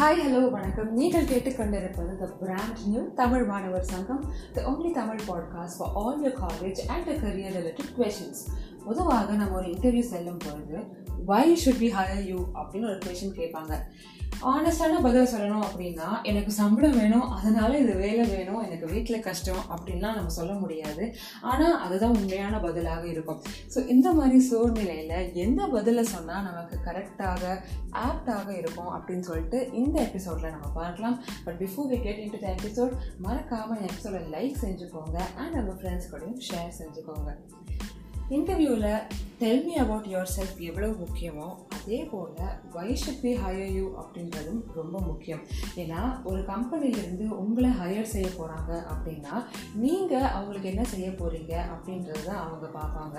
[0.00, 0.92] Hi hello வணக்கம்.
[0.92, 6.38] நீங்கள் கேட்டுக்கொண்டிருப்பது த பிராண்ட் நியூ தமிழ் மாணவர் சங்கம் the only Tamil podcast for all your
[6.38, 8.40] college and career related questions
[8.84, 10.78] பொதுவாக நம்ம ஒரு இன்டர்வியூ செல்லும் பொழுது
[11.24, 13.74] why should we hire you அப்படின்னு ஒரு கொஷின் கேட்பாங்க.
[14.52, 20.16] ஆனஸ்டான பதில் சொல்லணும் அப்படின்னா எனக்கு சம்பளம் வேணும் அதனால இது வேலை வேணும் எனக்கு வீட்டில் கஷ்டம் அப்படின்லாம்
[20.18, 21.04] நம்ம சொல்ல முடியாது.
[21.50, 23.40] ஆனால் அதுதான் உண்மையான பதிலாக இருக்கும்.
[23.74, 27.54] ஸோ இந்த மாதிரி சூழ்நிலையில் எந்த பதிலை சொன்னால் நமக்கு கரெக்டாக
[28.06, 31.18] ஆப்டாக இருக்கும் அப்படின்னு சொல்லிட்டு இந்த எபிசோடில் நம்ம பார்க்கலாம்.
[31.46, 32.94] But before we get in to the episode
[33.26, 37.32] மறக்காமல் எபிசோட லைக் செஞ்சுக்கோங்க அண்ட் நம்ம ஃப்ரெண்ட்ஸ் கூடயும் ஷேர் செஞ்சுக்கோங்க.
[38.38, 38.92] இன்டர்வியூவில்
[39.42, 42.32] tell me about yourself எவ்வளோ முக்கியமோ அதே போல்
[42.72, 45.40] why should we hire you அப்படின்றதும் ரொம்ப முக்கியம்.
[45.82, 46.00] ஏன்னா
[46.30, 49.34] ஒரு கம்பெனிலேருந்து உங்களை ஹையர் செய்ய போகிறாங்க அப்படின்னா
[49.84, 53.16] நீங்கள் அவங்களுக்கு என்ன செய்ய போகிறீங்க அப்படின்றத அவங்க பார்ப்பாங்க.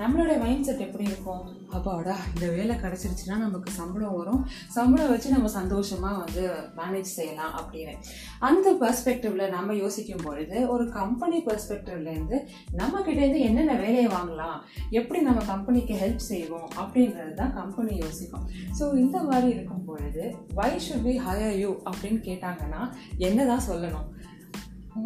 [0.00, 1.44] நம்மளோட மைண்ட் செட் எப்படி இருக்கும்?
[1.76, 4.42] அப்பாடா இந்த வேலை கிடச்சிருச்சுன்னா நமக்கு சம்பளம் வரும்.
[4.78, 6.44] சம்பளம் வச்சு நம்ம சந்தோஷமாக வந்து
[6.80, 7.94] மேனேஜ் செய்யலாம் அப்படின்னு.
[8.50, 12.38] அந்த பர்ஸ்பெக்டிவில் நம்ம யோசிக்கும் பொழுது ஒரு கம்பெனி பர்ஸ்பெக்டிவ்லேருந்து
[12.82, 14.58] நம்மக்கிட்டேருந்து என்னென்ன வேலையை வாங்கலாம்?
[14.90, 18.44] எப்படி நம்ம கம்பெனிக்கு ஹெல்ப் செய்வோம் அப்படின்றது தான் கம்பெனி யோசிக்கும்.
[18.78, 20.24] ஸோ இந்த மாதிரி இருக்கும் பொழுது
[20.58, 22.82] why should we hire you அப்படின்னு கேட்டாங்கன்னா
[23.28, 24.06] என்ன தான் சொல்லணும்.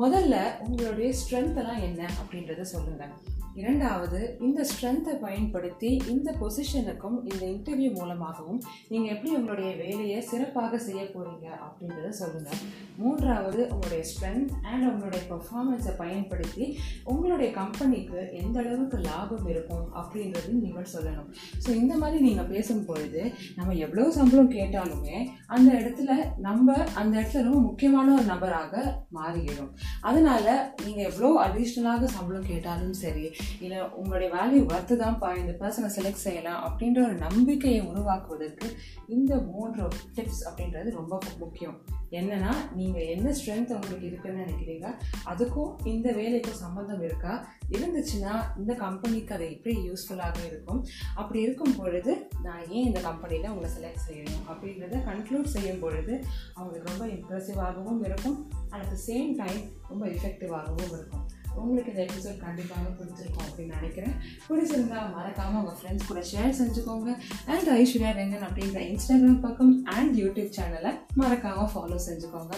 [0.00, 0.34] முதல்ல
[0.66, 3.12] உங்களுடைய ஸ்ட்ரென்த்தெல்லாம் என்ன அப்படின்றத சொல்லுங்கள்
[3.60, 11.02] இரண்டாவது இந்த ஸ்ட்ரென்த்தை பயன்படுத்தி இந்த பொசிஷனுக்கும் இந்த இன்டர்வியூ மூலமாகவும் நீங்கள் எப்படி உங்களுடைய வேலையை சிறப்பாக செய்ய
[11.04, 12.62] போகிறீங்க அப்படின்றத சொல்லுங்கள்
[13.02, 16.66] மூன்றாவது உங்களுடைய ஸ்ட்ரென்த் அண்ட் உங்களுடைய பர்ஃபார்மன்ஸை பயன்படுத்தி
[17.04, 21.28] உங்களுடைய கம்பெனிக்கு எந்த அளவுக்கு லாபம் இருக்கும் அப்படின்றதையும் நீங்கள் சொல்லணும்.
[21.64, 23.22] ஸோ இந்த மாதிரி நீங்கள் பேசும் பொழுது
[23.56, 25.16] நம்ம எவ்வளோ சம்பளம் கேட்டாலுமே
[25.46, 28.74] அந்த இடத்துல நம்ம அந்த இடத்துல ரொம்ப முக்கியமான ஒரு நபராக
[29.18, 29.70] மாறிடும்.
[30.00, 30.46] அதனால
[30.86, 33.26] நீங்கள் எவ்வளோ அடிஷ்னலாக சம்பளம் கேட்டாலும் சரி
[33.60, 38.76] இல்லை உங்களுடைய வேல்யூ ஒர்த்து தான்ப்பா இந்த பர்சனை செலக்ட் செய்யலாம் அப்படின்ற ஒரு நம்பிக்கையை உருவாக்குவதற்கு
[39.08, 41.78] இந்த மூன்று டிப்ஸ் அப்படின்றது ரொம்ப முக்கியம்.
[42.10, 44.86] என்னன்னா நீங்கள் என்ன ஸ்ட்ரென்த் உங்களுக்கு இருக்குன்னு நினைக்கிறீங்க
[45.26, 47.46] அதுக்கும் இந்த வேலைக்கும் சம்மந்தம் இருக்கா?
[47.70, 50.86] இருந்துச்சுன்னா இந்த கம்பெனிக்கு அது எப்படி யூஸ்ஃபுல்லாக இருக்கும்?
[51.14, 54.42] அப்படி இருக்கும் பொழுது நான் ஏன் இந்த கம்பெனியில் உங்களை செலக்ட் செய்யணும்?
[54.50, 58.50] அப்படின்றத கன்க்ளூட் செய்யும் பொழுது அவங்களுக்கு ரொம்ப இம்ப்ரெசிவாகவும் இருக்கும்.
[58.68, 61.42] அட் த சேம் டைம் ரொம்ப எஃபெக்டிவாகவும் இருக்கும்.
[61.62, 64.14] உங்களுக்கு இந்த எபிசோட் கண்டிப்பாக பிடிச்சிருக்கும் அப்படின்னு நினைக்கிறேன்.
[64.48, 67.10] பிடிச்சிருந்தா மறக்காமல் உங்கள் ஃப்ரெண்ட்ஸ் கூட ஷேர் செஞ்சுக்கோங்க.
[67.52, 70.92] அண்ட் ஐஸ்வர்யா ரெங்கன் அப்படின்ற இன்ஸ்டாகிராம் பக்கம் அண்ட் யூடியூப் சேனலை
[71.22, 72.54] மறக்காமல் ஃபாலோ செஞ்சுக்கோங்க.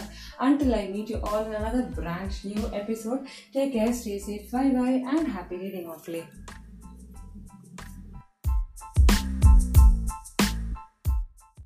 [0.47, 3.23] Until I meet you all another brand new episode
[3.55, 6.23] take care stay safe bye bye and happy reading மக்களே